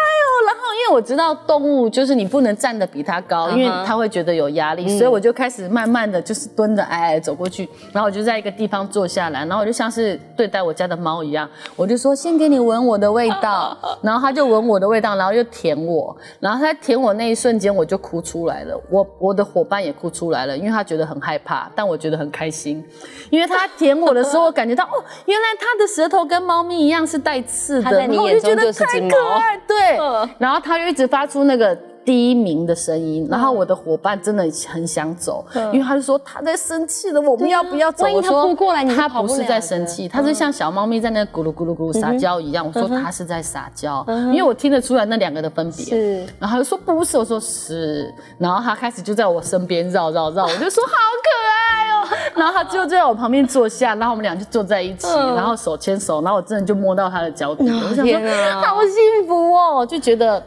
[0.75, 22.83] 因为我知道动物就是你不能站得比它高，因为它会觉得有压力，所以我就开始慢慢的就是蹲着矮矮走过去，然后我就在一个地方坐下来，然后我就像是对待我家的猫一样，我就说先给你闻我的味道， 然后它就闻我的味道，然后又舔我，然后它舔我那一瞬间我就哭出来了，我我的伙伴也哭出来了，因为他觉得很害怕，但我觉得很开心，
[23.29, 29.75] 因为他舔我的时候，我感觉到哦，原来它的舌头跟猫咪一样是带刺的，然后我就觉得太可爱，对。
[30.37, 38.05] 然后他就一直发出那个低鸣的声音，然后我的伙伴真的很想走，因为他就说他在生气了，我们要不要走？
[38.07, 38.55] 我说
[38.95, 42.65] 他不是在生气，他是像小猫咪在那咕噜咕噜咕噜撒娇一样。
[42.65, 45.85] 我说他是在撒娇，因为我听得出来那两个的分别。
[45.85, 52.07] 是，然后他就说不是，我说是，然后他开始就在我身边绕绕绕，我就说 好可爱哦。
[52.35, 60.43] 然后他就在我旁边坐下，然后我们俩就坐在一起，然后手牵手，然后我真的就摸到他的脚底，我想说好幸福哦，就觉得。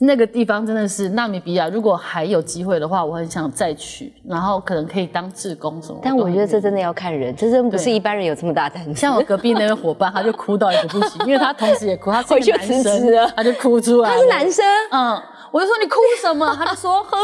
[0.00, 5.98] 那个地方真的是纳米比亚，如果还有机会的话，我很想再去，然后可能可以当志工什么。
[6.02, 8.94] 但我觉得这真的要看人， 这真不是一般人有这么大胆。
[8.94, 14.10] 像我隔壁那位伙伴，他就哭到一个不行，因为他同时也哭，他是 男生，他就哭出来。
[14.10, 16.54] 他是男生，嗯，我就说你哭什么？
[16.56, 17.18] 他就说很可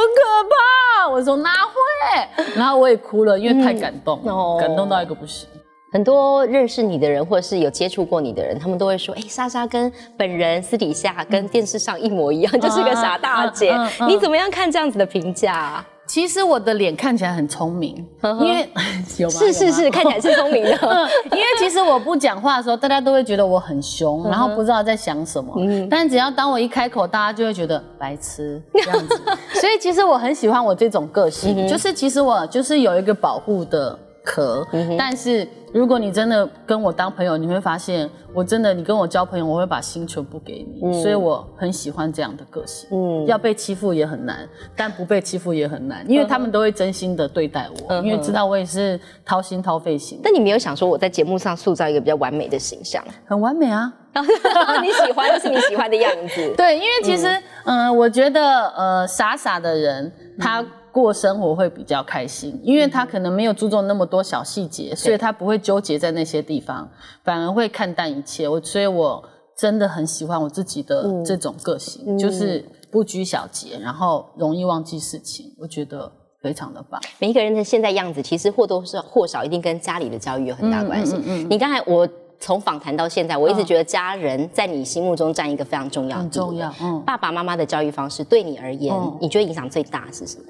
[0.48, 1.08] 怕。
[1.08, 2.44] 我说哪会？
[2.56, 4.20] 然后我也哭了，因为太感动，
[4.58, 5.48] 感动到一个不行。
[5.94, 13.72] 很多认识你的人，或者是有接触过你的人，他们都会说：“哎，莎莎跟本人私底下跟电视上一模一样，就是个傻大姐。”
[14.09, 15.85] 你怎么样看这样子的评价？
[16.04, 18.04] 其实我的脸看起来很聪明，
[18.40, 18.68] 因为
[19.18, 20.70] 有是是是，看起来是聪明的。
[21.30, 25.54] 因为其实我不讲话的时候，大家都会觉得我很凶，然后不知道在想什么。
[25.88, 29.22] 但只要当我一开口，大家就会觉得白痴这样子。
[29.61, 34.66] 所以其实我很喜欢我这种个性，就是其实我就是有一个保护的壳，
[34.98, 35.46] 但是。
[35.74, 42.88] 如果你真的跟我当朋友，你会发现我真的，你跟我交朋友，我会把心全部给你，所以我很喜欢这样的个性。
[42.92, 50.20] 嗯，要被欺负也很难，但不被欺负也很难，因为他们都会真心的对待我，因为知道我也是掏心掏肺型。
[50.22, 53.02] 但你没有想说我在节目上塑造一个比较完美的形象？
[53.26, 53.92] 很完美啊，
[54.80, 56.50] 你喜欢就是你喜欢的样子。
[56.56, 57.26] 对，因为其实，
[57.64, 60.64] 嗯，我觉得，呃，傻傻的人他。
[60.94, 66.88] 过生活会比较开心，因为他可能没有注重那么多小细节，所以他不会纠结在那些地方，
[67.24, 68.48] 反而会看淡一切。
[68.48, 69.20] 我所以，我
[69.57, 75.46] 真的很喜欢我自己的这种个性，就是不拘小节，然后容易忘记事情。
[75.59, 77.00] 我觉得非常的棒。
[77.18, 81.16] 每一个人的现在样子，其实或多或少一定跟家里的教育有很大关系。
[81.26, 86.72] 嗯你刚才我从访谈到现在，我一直觉得家人在你心目中占一个非常重要、很重要。
[86.80, 90.44] 嗯，爸爸妈妈的教育方式对你而言，你觉得影响最大是什么？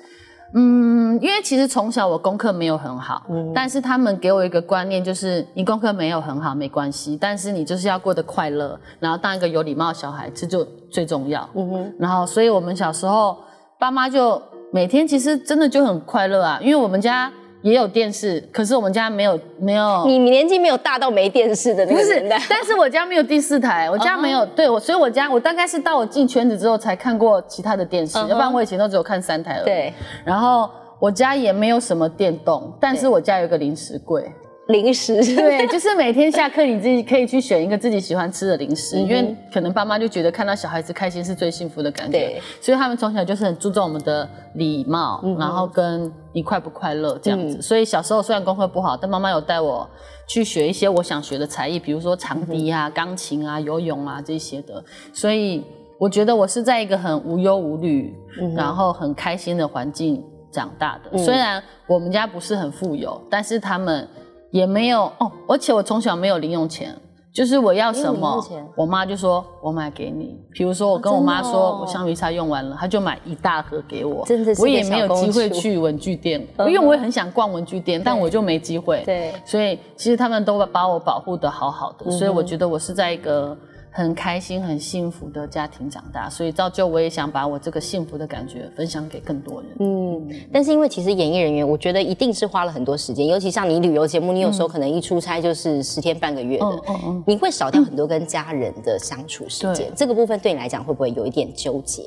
[0.55, 11.49] 嗯，因为其实从小我功课没有很好，但是他们给我一个观念，就是你功课没有很好没关系，但是你就是要过得快乐，然后当一个有礼貌的小孩，这就最重要。
[11.55, 13.37] 嗯哼，然后所以我们小时候
[13.79, 14.41] 爸妈就
[14.73, 17.31] 每天其实真的就很快乐啊，因为我们家。
[17.65, 20.05] 也有电视，可是我们家没有没有。
[20.07, 22.39] 你年纪没有大到没电视的那个年代。
[22.47, 24.45] 但是我家没有第四台，我 家没有。
[24.45, 29.65] 对我，所以我家我大概是到我进圈子之后才看过其他的电视，要不然我以前都只有看三台而已。
[29.65, 29.95] 对。
[30.27, 34.31] 然后我家也没有什么电动，但是我家有个零食柜。
[34.69, 47.61] 零食对， 就是每天下课你自己可以去选一个自己喜欢吃的零食，因为可能爸妈就觉得看到小孩子开心是最幸福的感觉，所以他们从小就是很注重我们的礼貌，然后跟你快不快乐这样子。
[47.61, 49.87] 所以小时候虽然功课不好，但妈妈有带我
[50.27, 54.83] 去学一些我想学的才艺，比如说长笛啊、钢琴啊、游泳啊这些的。
[55.13, 55.63] 所以
[55.99, 58.15] 我觉得我是在一个很无忧无虑，
[58.57, 61.19] 然后很开心的环境长大的。
[61.19, 64.09] 虽然我们家不是很富有，但是他们。
[64.55, 66.95] 也没有哦，而且我从小没有零用钱，
[67.33, 68.41] 就是我要什么，
[68.77, 70.39] 我妈就说我买给你。
[70.53, 74.25] 比如说我跟我妈说我橡皮擦用完了，她就买一大盒给我。
[74.25, 79.03] 真的是我也没有机会去文具店， 因为我也很想逛文具店，但我就没机会。
[79.05, 83.57] 对，所以其实他们都把我保护的好好的，所以我觉得我是在一个。
[83.97, 89.71] 很开心、很幸福的家庭长大，所以造就我也想把我这个幸福的感觉分享给更多人。
[89.79, 96.83] 嗯，但是因为其实演艺人员，我觉得一定是花了很多时间，尤其像你旅游节目，你有时候可能一出差就是十天半个月的，
[97.25, 99.89] 你会少掉很多跟家人的相处时间。
[99.95, 102.03] 这个部分对你来讲会不会有一点纠结？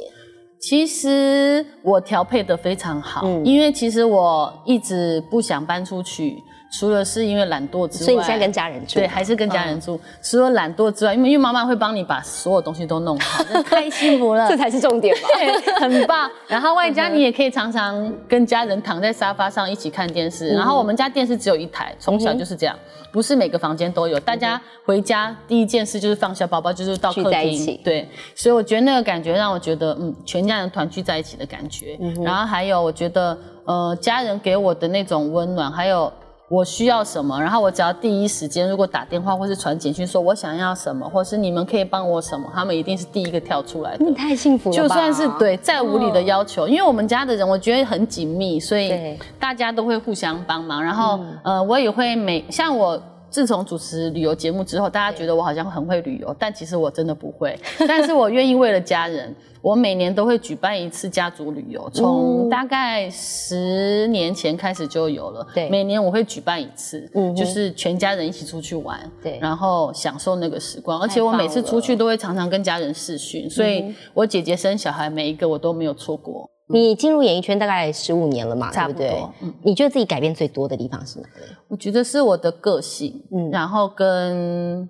[0.59, 6.43] 其实我调配的非常好，因为其实我一直不想搬出去。
[6.69, 9.99] 除了是因为懒惰之外，所以你现在跟家人住，对，还是跟家人住。
[10.21, 15.29] 除了懒惰之外，因为因为妈妈会帮你把所有东西都弄好，太幸福了，这才是重点吧？
[15.35, 16.29] 对，很棒。
[16.47, 20.49] 然后外加你也可以常常跟家人躺在沙发上一起看电视。
[20.49, 22.77] 然后我们家电视只有一台，从小就是这样，
[23.13, 24.19] 不是每个房间都有。
[24.19, 27.79] 大家回家第一件事就是放下包包，就是到客厅。
[27.81, 31.97] 对，所以我觉得那个感觉让我觉得，嗯，全家人团聚在一起的感觉。
[32.23, 36.11] 然后还有，我觉得，呃，家人给我的那种温暖，还有。
[36.49, 44.05] 我需要什么，然后我只要第一时间，如果打电话或是传简讯说我想要什么，或是你们可以帮我什么，他们一定是第一个跳出来的。
[44.05, 50.81] 你太幸福了就算是对再无理的要求，因为我们家的人我觉得很紧密，所以大家都会互相帮忙。
[50.83, 53.01] 然后呃，我也会每像我。
[53.29, 57.57] 自从主持旅游节目之后，大家觉得我好像很会旅游，但其实我真的不会。
[57.87, 65.45] 但是我愿意为了家人，我每年都会举办一次家族旅游，从大概十年前开始就有了。
[65.53, 70.99] 对，每年我会举办一次，就是全家人一起出去玩，对，然后享受那个时光。
[71.01, 76.49] 而且我每次出去都会常常跟家人视讯，所以我姐姐生小孩每一个我都没有错过。
[76.69, 79.33] 你进入演艺圈大概十五年了嘛，差不多。
[79.41, 81.45] 嗯，你觉得自己改变最多的地方是哪里？
[81.69, 84.89] 我觉得是我的个性，嗯，然后跟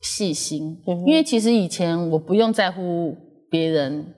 [0.00, 0.80] 细心。
[0.86, 3.14] 嗯，因为其实以前我不用在乎
[3.50, 4.14] 别人，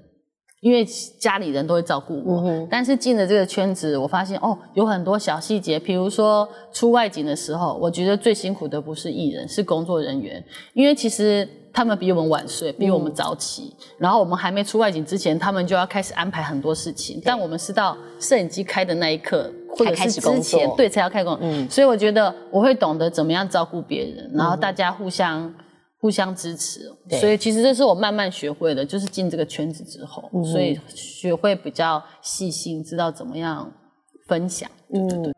[0.60, 0.84] 因为
[1.18, 2.42] 家里人都会照顾我。
[2.48, 11.48] 嗯但是进了这个圈子，我发现哦，有很多小细节，比如说出外景的时候，我觉得最辛苦的不是艺人，是工作人员，因为其实。
[11.72, 17.20] 他们比我们晚睡，比我们早起，然后我们还没出外景之前，他们就要开始安排很多事情。
[17.24, 21.38] 但我们是到摄影机开的那一刻，或者是之前，对，才要开工。
[21.40, 25.54] 嗯，所以我觉得我会懂得怎么样照顾别人，然后大家互相
[25.98, 26.80] 互相支持。
[27.18, 33.72] 所以其实这是我慢慢学会的，就是进这个圈子之后，所以学会比较细心，知道怎么样
[34.28, 34.70] 分享。
[34.90, 35.31] 对对对。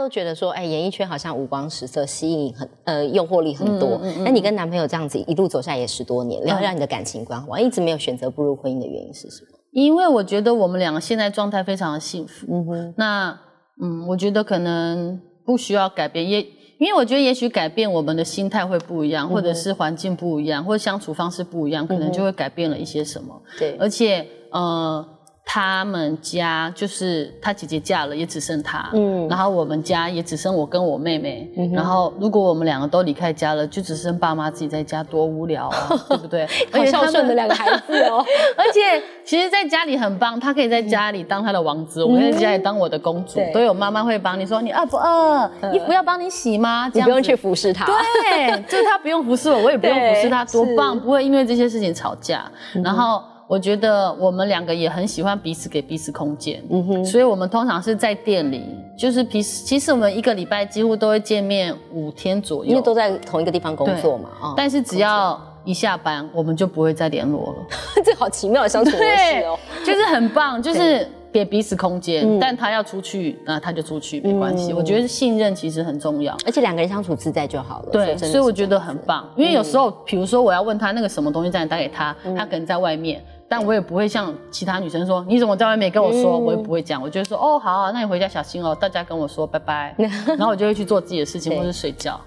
[0.00, 4.00] 都觉得说，哎，演艺圈好像五光十色，吸引很呃，诱惑力很多。
[4.24, 9.58] 那你跟男朋友这样子一路走下来也十多年，聊聊你的感情观，我一直没有选择步入婚姻的原因是什么？
[9.72, 12.46] 因为我觉得我们两个现在状态非常的幸福。
[12.50, 13.38] 嗯哼，那
[13.82, 16.40] 嗯，我觉得可能不需要改变，也
[16.78, 23.40] 因为我觉得也许改变我们的心态会不一样，或者是环境不一样，或者相处方式不一样，可能就会改变了一些什么。
[23.58, 25.06] 对，而且呃。
[25.52, 28.88] 他们家就是他姐姐嫁了，也只剩他。
[28.92, 31.50] 嗯，然后我们家也只剩我跟我妹妹。
[31.56, 36.46] 嗯，然后如果我们两个都离开家了，就只剩爸妈自己在家，多无聊啊， 对不对？
[36.70, 38.24] 好孝顺的两个孩子哦。
[38.56, 46.88] 而且其实在家里很棒，他可以在家里当他的王子，我可以在家里当我的公主，都有妈妈会帮你说你饿不饿，衣服要帮你洗吗？
[46.94, 47.86] 你不用去服侍他。
[47.86, 50.96] 对，就是他不用服侍我，我也不用服侍他， 多棒！
[50.96, 52.48] 不会因为这些事情吵架，
[52.84, 53.20] 然后。
[53.50, 58.62] 我觉得我们两个也很喜欢彼此给彼此空间，嗯哼，所以我们通常是在店里，
[58.96, 67.66] 就是平时其实我们一个礼拜几乎都会见面五天左右，因为都在同一个地方工作嘛，啊，但是只要一下班，我们就不会再联络了，
[68.06, 83.20] 这好奇妙的相处模式哦，就是很棒，就是给彼此空间，但他要出去，那他就出去，没关系，我觉得信任其实很重要，而且两个人相处自在就好了，对，所以我觉得很棒，因为有时候，比如说我要问他那个什么东西在打给他，他可能在外面。
[83.50, 87.02] 但我也不会像其他女生说，你怎么在外面跟我说，我也不会讲。
[87.02, 88.72] 我就说，哦，好，那你回家小心哦。
[88.80, 92.20] 大家跟我说拜拜， 然后我就会去做自己的事情，或是睡觉。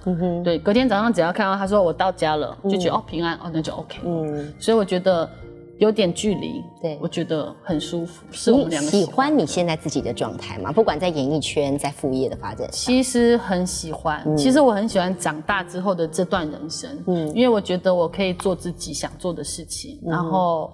[0.44, 4.00] 对，隔天早上只要看到他说我到家了，就觉得哦平安哦，那就 OK。
[4.04, 5.30] 嗯，所以我觉得
[5.78, 8.26] 有点距离，对我觉得很舒服。
[8.30, 10.74] 是我们两个喜欢你现在自己的状态吗？
[10.74, 14.22] 不管在演艺圈，在副业的发展，其实很喜欢。
[14.36, 20.70] 其实我很喜欢长大之后的这段人生，嗯，因为我觉得我可以做自己想做的事情，然后。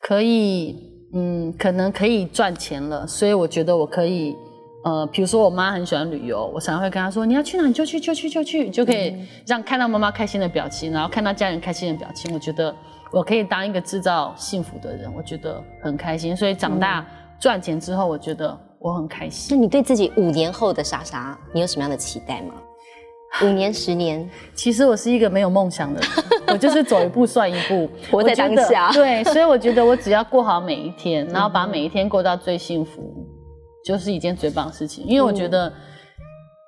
[0.00, 0.76] 可以，
[1.12, 4.34] 嗯，可能可以赚钱了，所以我觉得我可以，
[4.84, 9.14] 呃，比如说我妈很喜欢旅游，我常常会跟她说，你要去哪你就去就去就去，就可以
[9.46, 12.74] 让看到妈妈开心的表情，然后看到家人开心的表情，我觉得
[13.12, 16.34] 我可以当一个制造幸福的人，我觉得很开心。
[16.36, 17.04] 所以长大
[17.38, 19.56] 赚钱之后，我觉得我很开心。
[19.56, 22.54] 那你对自己五年后的莎莎，你有什么样的期待吗？
[23.44, 26.10] 五年、十年，其实我是一个没有梦想的人，
[26.52, 28.90] 我就是走一步算一步， 活在当下。
[28.92, 33.14] 对，所以我觉得我只要过好每一天，然后把每一天过到最幸福，
[33.84, 35.04] 就是一件最棒的事情。
[35.06, 35.72] 因为我觉得，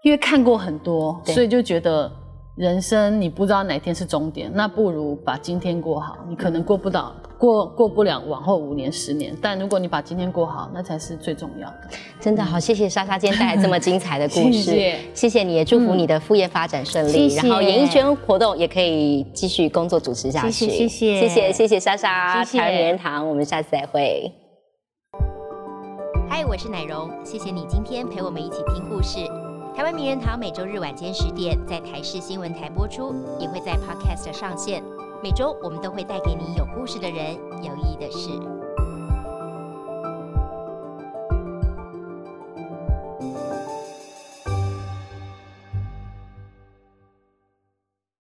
[0.04, 2.10] 因为看过很多，所以就觉得。
[2.54, 6.18] 人生你不知道哪天是终点，那不如把今天过好。
[6.28, 11.88] 你可能过不到，过过不了往后五年、十年，但如果你把今天过好，那才是最重要的。
[12.20, 20.52] 真的好，谢谢莎莎今天带来这么精彩的故事，谢谢，谢谢你也祝福你的副业发展顺利，然后演艺圈活动也可以继续工作主持下去。
[20.52, 24.30] 谢谢，谢谢，谢谢，谢谢莎莎，台湾名人堂，我们下次再会。
[26.30, 29.18] 嗨，我是奶蓉，谢谢你今天陪我们一起听故事。
[29.74, 34.80] 台湾名人堂每周日晚间十点在台视新闻台播出，也会在 Podcast 上线。
[35.22, 38.28] 每周我们都会带给你有故事的人，有意义的事。